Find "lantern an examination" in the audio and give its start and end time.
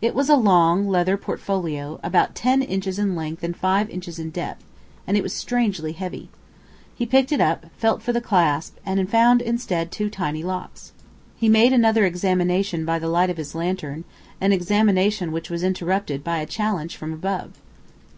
13.54-15.32